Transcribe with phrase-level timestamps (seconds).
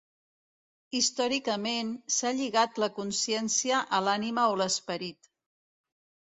[0.99, 5.31] Històricament, s'ha lligat la consciència a l'ànima o esperit.